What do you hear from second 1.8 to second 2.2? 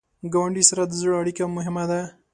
ده